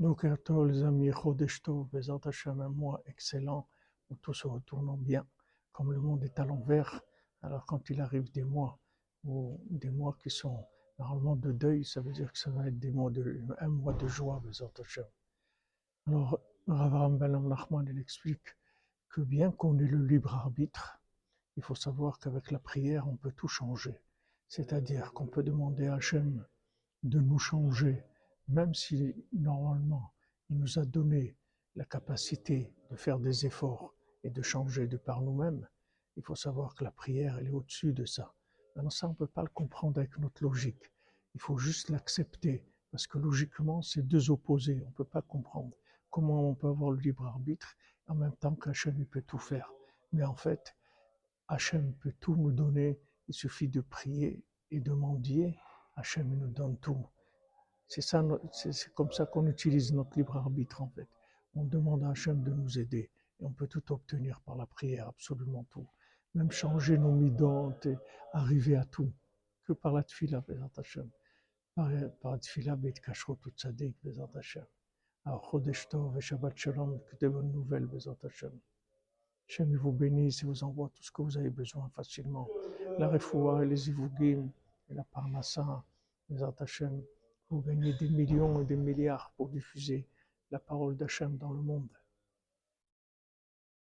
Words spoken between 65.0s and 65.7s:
absolument